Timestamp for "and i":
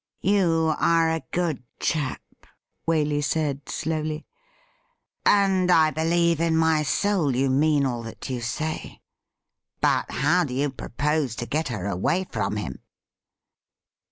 5.27-5.91